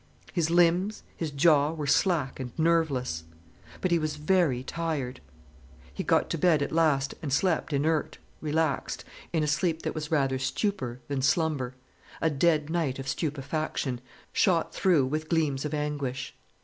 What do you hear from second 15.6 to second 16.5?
of anguish.